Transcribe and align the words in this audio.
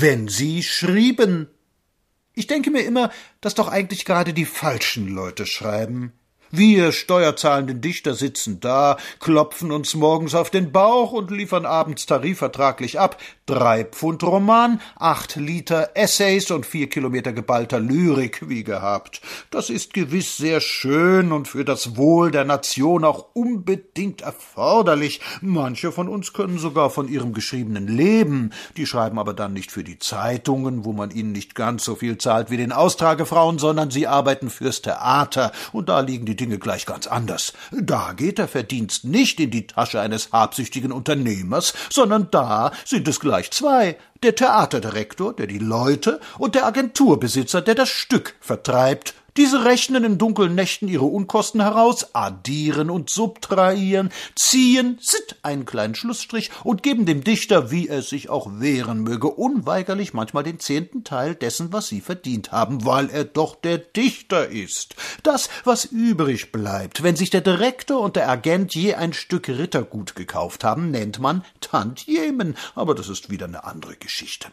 wenn 0.00 0.28
sie 0.28 0.62
schrieben. 0.62 1.48
Ich 2.34 2.46
denke 2.46 2.70
mir 2.70 2.84
immer, 2.84 3.10
dass 3.40 3.54
doch 3.54 3.68
eigentlich 3.68 4.04
gerade 4.04 4.34
die 4.34 4.44
falschen 4.44 5.08
Leute 5.08 5.46
schreiben. 5.46 6.12
Wir 6.56 6.92
steuerzahlenden 6.92 7.82
Dichter 7.82 8.14
sitzen 8.14 8.60
da, 8.60 8.96
klopfen 9.20 9.70
uns 9.72 9.94
morgens 9.94 10.34
auf 10.34 10.48
den 10.48 10.72
Bauch 10.72 11.12
und 11.12 11.30
liefern 11.30 11.66
abends 11.66 12.06
tarifvertraglich 12.06 12.98
ab. 12.98 13.20
Drei 13.44 13.84
Pfund 13.84 14.22
Roman, 14.22 14.80
acht 14.96 15.36
Liter 15.36 15.90
Essays 15.94 16.50
und 16.50 16.64
vier 16.64 16.88
Kilometer 16.88 17.34
geballter 17.34 17.78
Lyrik, 17.78 18.48
wie 18.48 18.64
gehabt. 18.64 19.20
Das 19.50 19.68
ist 19.68 19.92
gewiss 19.92 20.38
sehr 20.38 20.62
schön 20.62 21.30
und 21.30 21.46
für 21.46 21.64
das 21.64 21.96
Wohl 21.96 22.30
der 22.30 22.46
Nation 22.46 23.04
auch 23.04 23.26
unbedingt 23.34 24.22
erforderlich. 24.22 25.20
Manche 25.42 25.92
von 25.92 26.08
uns 26.08 26.32
können 26.32 26.58
sogar 26.58 26.88
von 26.88 27.06
ihrem 27.06 27.34
Geschriebenen 27.34 27.86
leben. 27.86 28.52
Die 28.78 28.86
schreiben 28.86 29.18
aber 29.18 29.34
dann 29.34 29.52
nicht 29.52 29.70
für 29.70 29.84
die 29.84 29.98
Zeitungen, 29.98 30.86
wo 30.86 30.94
man 30.94 31.10
ihnen 31.10 31.32
nicht 31.32 31.54
ganz 31.54 31.84
so 31.84 31.96
viel 31.96 32.16
zahlt 32.16 32.50
wie 32.50 32.56
den 32.56 32.72
Austragefrauen, 32.72 33.58
sondern 33.58 33.90
sie 33.90 34.06
arbeiten 34.06 34.48
fürs 34.48 34.80
Theater. 34.80 35.52
Und 35.72 35.90
da 35.90 36.00
liegen 36.00 36.24
die 36.24 36.45
Dinge 36.46 36.58
gleich 36.60 36.86
ganz 36.86 37.08
anders. 37.08 37.52
Da 37.72 38.12
geht 38.12 38.38
der 38.38 38.46
Verdienst 38.46 39.04
nicht 39.04 39.40
in 39.40 39.50
die 39.50 39.66
Tasche 39.66 40.00
eines 40.00 40.30
habsüchtigen 40.30 40.92
Unternehmers, 40.92 41.74
sondern 41.90 42.28
da 42.30 42.70
sind 42.84 43.08
es 43.08 43.18
gleich 43.18 43.50
zwei, 43.50 43.98
der 44.22 44.36
Theaterdirektor, 44.36 45.34
der 45.34 45.48
die 45.48 45.58
Leute, 45.58 46.20
und 46.38 46.54
der 46.54 46.66
Agenturbesitzer, 46.66 47.62
der 47.62 47.74
das 47.74 47.88
Stück 47.88 48.36
vertreibt 48.40 49.14
diese 49.36 49.64
rechnen 49.64 50.04
in 50.04 50.18
dunklen 50.18 50.54
Nächten 50.54 50.88
ihre 50.88 51.04
Unkosten 51.04 51.60
heraus, 51.60 52.14
addieren 52.14 52.90
und 52.90 53.10
subtrahieren, 53.10 54.10
ziehen, 54.34 54.98
sitt 55.00 55.36
einen 55.42 55.64
kleinen 55.64 55.94
Schlussstrich 55.94 56.50
und 56.64 56.82
geben 56.82 57.06
dem 57.06 57.24
Dichter, 57.24 57.70
wie 57.70 57.88
er 57.88 58.02
sich 58.02 58.28
auch 58.28 58.48
wehren 58.60 59.00
möge, 59.00 59.28
unweigerlich 59.28 60.14
manchmal 60.14 60.42
den 60.42 60.60
zehnten 60.60 61.04
Teil 61.04 61.34
dessen, 61.34 61.72
was 61.72 61.88
sie 61.88 62.00
verdient 62.00 62.52
haben, 62.52 62.84
weil 62.84 63.10
er 63.10 63.24
doch 63.24 63.54
der 63.56 63.78
Dichter 63.78 64.48
ist. 64.48 64.96
Das, 65.22 65.48
was 65.64 65.84
übrig 65.84 66.52
bleibt, 66.52 67.02
wenn 67.02 67.16
sich 67.16 67.30
der 67.30 67.40
Direktor 67.40 68.00
und 68.00 68.16
der 68.16 68.28
Agent 68.28 68.74
je 68.74 68.94
ein 68.94 69.12
Stück 69.12 69.48
Rittergut 69.48 70.14
gekauft 70.14 70.64
haben, 70.64 70.90
nennt 70.90 71.18
man 71.18 71.44
Tantiemen, 71.60 72.56
aber 72.74 72.94
das 72.94 73.08
ist 73.08 73.30
wieder 73.30 73.46
eine 73.46 73.64
andere 73.64 73.96
Geschichte. 73.96 74.48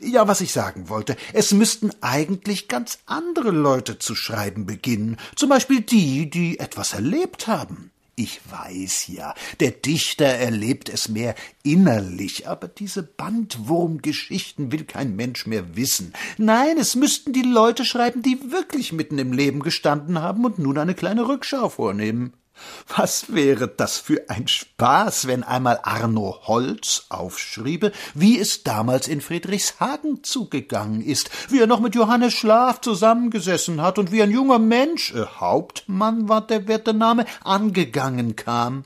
Ja, 0.00 0.28
was 0.28 0.40
ich 0.40 0.52
sagen 0.52 0.88
wollte, 0.88 1.16
es 1.32 1.52
müssten 1.52 1.90
eigentlich 2.00 2.68
ganz 2.68 2.98
andere 3.06 3.50
Leute 3.50 3.98
zu 3.98 4.14
schreiben 4.14 4.66
beginnen, 4.66 5.16
zum 5.34 5.48
Beispiel 5.48 5.80
die, 5.80 6.30
die 6.30 6.58
etwas 6.58 6.94
erlebt 6.94 7.46
haben. 7.46 7.90
Ich 8.18 8.40
weiß 8.50 9.08
ja, 9.08 9.34
der 9.60 9.72
Dichter 9.72 10.24
erlebt 10.24 10.88
es 10.88 11.10
mehr 11.10 11.34
innerlich, 11.62 12.48
aber 12.48 12.66
diese 12.66 13.02
Bandwurmgeschichten 13.02 14.72
will 14.72 14.84
kein 14.84 15.16
Mensch 15.16 15.46
mehr 15.46 15.76
wissen. 15.76 16.14
Nein, 16.38 16.78
es 16.78 16.94
müssten 16.94 17.34
die 17.34 17.42
Leute 17.42 17.84
schreiben, 17.84 18.22
die 18.22 18.50
wirklich 18.50 18.94
mitten 18.94 19.18
im 19.18 19.34
Leben 19.34 19.60
gestanden 19.60 20.22
haben 20.22 20.46
und 20.46 20.58
nun 20.58 20.78
eine 20.78 20.94
kleine 20.94 21.28
Rückschau 21.28 21.68
vornehmen. 21.68 22.32
Was 22.94 23.34
wäre 23.34 23.68
das 23.68 23.98
für 23.98 24.28
ein 24.28 24.48
Spaß, 24.48 25.26
wenn 25.26 25.42
einmal 25.42 25.80
Arno 25.82 26.38
Holz 26.46 27.06
aufschriebe, 27.08 27.92
wie 28.14 28.38
es 28.38 28.62
damals 28.62 29.08
in 29.08 29.20
Friedrichshagen 29.20 30.22
zugegangen 30.22 31.00
ist, 31.00 31.30
wie 31.50 31.60
er 31.60 31.66
noch 31.66 31.80
mit 31.80 31.94
Johannes 31.94 32.34
Schlaf 32.34 32.80
zusammengesessen 32.80 33.82
hat 33.82 33.98
und 33.98 34.12
wie 34.12 34.22
ein 34.22 34.30
junger 34.30 34.58
Mensch, 34.58 35.12
äh, 35.14 35.26
Hauptmann 35.26 36.28
war 36.28 36.46
der 36.46 36.68
werte 36.68 36.94
Name, 36.94 37.26
angegangen 37.42 38.36
kam. 38.36 38.84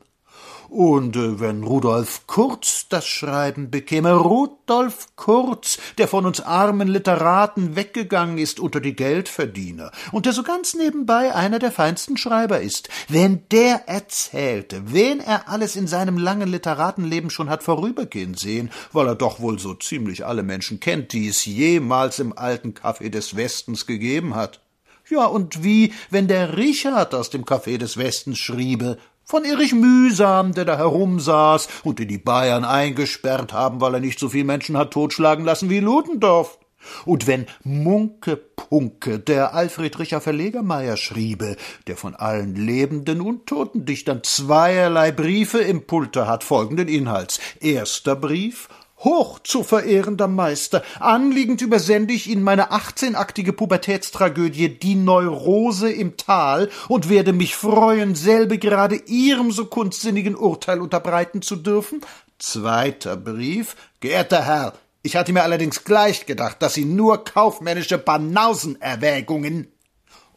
Und 0.70 1.16
äh, 1.16 1.40
wenn 1.40 1.64
Rudolf 1.64 2.28
Kurz 2.28 2.86
das 2.88 3.04
Schreiben 3.04 3.72
bekäme, 3.72 4.12
Rudolf 4.12 5.08
Kurz, 5.16 5.78
der 5.98 6.06
von 6.06 6.26
uns 6.26 6.40
armen 6.40 6.86
Literaten 6.86 7.74
weggegangen 7.74 8.38
ist 8.38 8.60
unter 8.60 8.80
die 8.80 8.94
Geldverdiener 8.94 9.90
und 10.12 10.26
der 10.26 10.32
so 10.32 10.44
ganz 10.44 10.74
nebenbei 10.74 11.34
einer 11.34 11.58
der 11.58 11.72
feinsten 11.72 12.16
Schreiber 12.16 12.60
ist, 12.60 12.88
wenn 13.08 13.42
der 13.50 13.88
erzählte, 13.88 14.82
wen 14.92 15.18
er 15.18 15.48
alles 15.48 15.74
in 15.74 15.88
seinem 15.88 16.16
langen 16.16 16.48
Literatenleben 16.48 17.30
schon 17.30 17.50
hat 17.50 17.64
vorübergehen 17.64 18.34
sehen, 18.34 18.70
weil 18.92 19.08
er 19.08 19.16
doch 19.16 19.40
wohl 19.40 19.58
so 19.58 19.74
ziemlich 19.74 20.24
alle 20.24 20.44
Menschen 20.44 20.78
kennt, 20.78 21.12
die 21.12 21.26
es 21.26 21.44
jemals 21.46 22.20
im 22.20 22.38
alten 22.38 22.74
Café 22.74 23.08
des 23.08 23.34
Westens 23.34 23.86
gegeben 23.86 24.36
hat. 24.36 24.60
Ja, 25.08 25.24
und 25.24 25.64
wie, 25.64 25.92
wenn 26.10 26.28
der 26.28 26.56
Richard 26.56 27.12
aus 27.16 27.30
dem 27.30 27.44
Café 27.44 27.78
des 27.78 27.96
Westens 27.96 28.38
schriebe, 28.38 28.98
von 29.30 29.44
Erich 29.44 29.72
Mühsam, 29.72 30.54
der 30.54 30.64
da 30.64 30.76
herumsaß 30.76 31.68
und 31.84 32.00
den 32.00 32.08
die 32.08 32.18
Bayern 32.18 32.64
eingesperrt 32.64 33.52
haben, 33.52 33.80
weil 33.80 33.94
er 33.94 34.00
nicht 34.00 34.18
so 34.18 34.28
viel 34.28 34.42
Menschen 34.42 34.76
hat 34.76 34.90
totschlagen 34.90 35.44
lassen 35.44 35.70
wie 35.70 35.78
Ludendorff. 35.78 36.58
Und 37.04 37.28
wenn 37.28 37.46
Munke 37.62 38.36
Punke, 38.36 39.20
der 39.20 39.54
Alfred 39.54 40.00
Richer 40.00 40.20
Verlegermeier 40.20 40.96
schriebe, 40.96 41.56
der 41.86 41.96
von 41.96 42.16
allen 42.16 42.56
lebenden 42.56 43.20
und 43.20 43.46
toten 43.46 43.84
Dichtern 43.84 44.24
zweierlei 44.24 45.12
Briefe 45.12 45.58
im 45.58 45.86
Pulte 45.86 46.26
hat, 46.26 46.42
folgenden 46.42 46.88
Inhalts. 46.88 47.38
Erster 47.60 48.16
Brief 48.16 48.68
Hoch 49.00 49.38
zu 49.38 49.62
verehrender 49.62 50.28
Meister, 50.28 50.82
anliegend 50.98 51.62
übersende 51.62 52.12
ich 52.12 52.28
Ihnen 52.28 52.42
meine 52.42 52.70
achtzehnaktige 52.70 53.52
Pubertätstragödie 53.52 54.78
Die 54.78 54.94
Neurose 54.94 55.90
im 55.90 56.16
Tal 56.18 56.68
und 56.88 57.08
werde 57.08 57.32
mich 57.32 57.56
freuen, 57.56 58.14
selbe 58.14 58.58
gerade 58.58 58.96
Ihrem 58.96 59.52
so 59.52 59.64
kunstsinnigen 59.64 60.36
Urteil 60.36 60.80
unterbreiten 60.80 61.40
zu 61.40 61.56
dürfen. 61.56 62.02
Zweiter 62.38 63.16
Brief 63.16 63.74
Geehrter 64.00 64.44
Herr, 64.44 64.74
ich 65.02 65.16
hatte 65.16 65.32
mir 65.32 65.44
allerdings 65.44 65.84
gleich 65.84 66.26
gedacht, 66.26 66.60
dass 66.60 66.74
Sie 66.74 66.84
nur 66.84 67.24
kaufmännische 67.24 67.96
Banausenerwägungen 67.96 69.72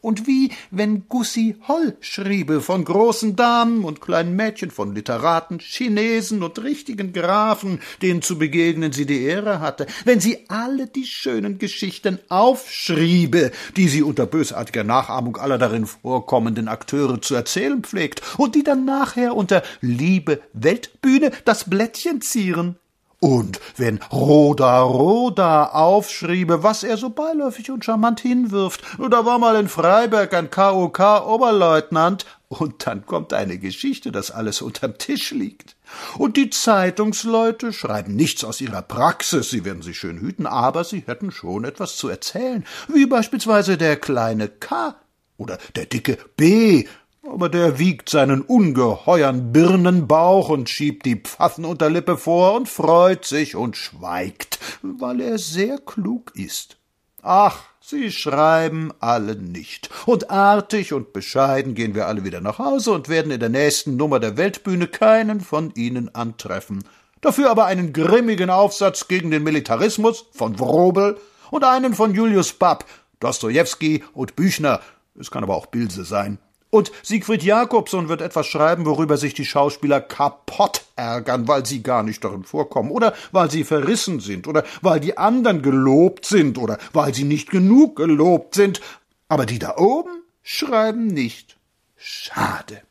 und 0.03 0.27
wie 0.27 0.51
wenn 0.69 1.07
Gussi 1.07 1.55
Holl 1.67 1.97
schriebe 2.01 2.61
von 2.61 2.83
großen 2.83 3.35
Damen 3.35 3.85
und 3.85 4.01
kleinen 4.01 4.35
Mädchen, 4.35 4.69
von 4.69 4.93
Literaten, 4.93 5.59
Chinesen 5.59 6.43
und 6.43 6.61
richtigen 6.61 7.13
Grafen, 7.13 7.79
denen 8.01 8.21
zu 8.21 8.37
begegnen 8.37 8.91
sie 8.91 9.05
die 9.05 9.23
Ehre 9.23 9.61
hatte, 9.61 9.87
wenn 10.03 10.19
sie 10.19 10.45
alle 10.49 10.87
die 10.87 11.05
schönen 11.05 11.57
Geschichten 11.57 12.19
aufschriebe, 12.27 13.51
die 13.77 13.87
sie 13.87 14.03
unter 14.03 14.25
bösartiger 14.25 14.83
Nachahmung 14.83 15.37
aller 15.37 15.57
darin 15.57 15.85
vorkommenden 15.85 16.67
Akteure 16.67 17.21
zu 17.21 17.33
erzählen 17.33 17.81
pflegt, 17.81 18.21
und 18.37 18.55
die 18.55 18.63
dann 18.63 18.83
nachher 18.85 19.35
unter 19.35 19.63
Liebe 19.79 20.41
Weltbühne 20.51 21.31
das 21.45 21.69
Blättchen 21.69 22.21
zieren. 22.21 22.77
Und 23.23 23.61
wenn 23.77 24.01
Roda 24.11 24.81
Roda 24.81 25.67
aufschriebe, 25.67 26.61
was 26.61 26.83
er 26.83 26.97
so 26.97 27.09
beiläufig 27.09 27.71
und 27.71 27.85
charmant 27.85 28.19
hinwirft, 28.19 28.81
da 28.99 29.25
war 29.25 29.39
mal 29.39 29.55
in 29.55 29.69
Freiberg 29.69 30.33
ein 30.33 30.51
KOK-Oberleutnant, 30.51 32.25
und 32.49 32.85
dann 32.85 33.05
kommt 33.05 33.31
eine 33.31 33.59
Geschichte, 33.59 34.11
dass 34.11 34.29
alles 34.29 34.61
unterm 34.61 34.97
Tisch 34.97 35.31
liegt. 35.31 35.77
Und 36.17 36.35
die 36.35 36.49
Zeitungsleute 36.49 37.71
schreiben 37.71 38.13
nichts 38.13 38.43
aus 38.43 38.59
ihrer 38.59 38.81
Praxis, 38.81 39.49
sie 39.49 39.63
werden 39.63 39.83
sich 39.83 39.97
schön 39.97 40.19
hüten, 40.19 40.45
aber 40.45 40.83
sie 40.83 41.03
hätten 41.05 41.31
schon 41.31 41.63
etwas 41.63 41.95
zu 41.95 42.09
erzählen, 42.09 42.65
wie 42.89 43.05
beispielsweise 43.05 43.77
der 43.77 43.95
kleine 43.95 44.49
K 44.49 44.97
oder 45.37 45.57
der 45.77 45.85
dicke 45.85 46.17
B 46.35 46.87
aber 47.23 47.47
der 47.47 47.79
wiegt 47.79 48.09
seinen 48.09 48.41
ungeheuern 48.41 49.53
Birnenbauch 49.53 50.49
und 50.49 50.69
schiebt 50.69 51.05
die 51.05 51.15
Pfaffenunterlippe 51.15 52.17
vor 52.17 52.53
und 52.53 52.67
freut 52.67 53.23
sich 53.25 53.55
und 53.55 53.77
schweigt, 53.77 54.59
weil 54.81 55.21
er 55.21 55.37
sehr 55.37 55.77
klug 55.77 56.35
ist. 56.35 56.77
Ach, 57.21 57.63
sie 57.79 58.11
schreiben 58.11 58.91
alle 58.99 59.37
nicht. 59.37 59.89
Und 60.05 60.29
artig 60.29 60.91
und 60.91 61.13
bescheiden 61.13 61.75
gehen 61.75 61.95
wir 61.95 62.07
alle 62.07 62.25
wieder 62.25 62.41
nach 62.41 62.59
Hause 62.59 62.91
und 62.91 63.07
werden 63.07 63.31
in 63.31 63.39
der 63.39 63.49
nächsten 63.49 63.95
Nummer 63.95 64.19
der 64.19 64.35
Weltbühne 64.35 64.87
keinen 64.87 65.39
von 65.39 65.71
ihnen 65.75 66.13
antreffen. 66.13 66.83
Dafür 67.21 67.49
aber 67.49 67.65
einen 67.65 67.93
grimmigen 67.93 68.49
Aufsatz 68.49 69.07
gegen 69.07 69.31
den 69.31 69.43
Militarismus 69.43 70.25
von 70.33 70.59
Wrobel 70.59 71.17
und 71.51 71.63
einen 71.63 71.93
von 71.93 72.13
Julius 72.13 72.51
Babb, 72.51 72.83
Dostojewski 73.21 74.03
und 74.11 74.35
Büchner. 74.35 74.81
Es 75.17 75.31
kann 75.31 75.43
aber 75.43 75.55
auch 75.55 75.67
Bilse 75.67 76.03
sein. 76.03 76.39
Und 76.73 76.91
Siegfried 77.03 77.43
Jakobson 77.43 78.09
wird 78.09 78.21
etwas 78.21 78.47
schreiben, 78.47 78.87
worüber 78.87 79.17
sich 79.17 79.35
die 79.35 79.45
Schauspieler 79.45 80.01
kaputt 80.01 80.81
ärgern, 80.95 81.47
weil 81.47 81.67
sie 81.67 81.83
gar 81.83 82.01
nicht 82.01 82.23
darin 82.23 82.43
vorkommen, 82.43 82.89
oder 82.89 83.13
weil 83.31 83.51
sie 83.51 83.63
verrissen 83.63 84.19
sind, 84.19 84.47
oder 84.47 84.63
weil 84.81 84.99
die 84.99 85.15
anderen 85.15 85.61
gelobt 85.61 86.25
sind, 86.25 86.57
oder 86.57 86.79
weil 86.91 87.13
sie 87.13 87.25
nicht 87.25 87.51
genug 87.51 87.97
gelobt 87.97 88.55
sind. 88.55 88.81
Aber 89.27 89.45
die 89.45 89.59
da 89.59 89.77
oben 89.77 90.23
schreiben 90.41 91.05
nicht. 91.05 91.57
Schade. 91.95 92.81